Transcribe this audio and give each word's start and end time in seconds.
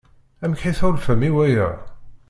Amek 0.43 0.61
i 0.63 0.71
tḥulfam 0.73 1.21
i 1.29 1.31
waya? 1.35 1.67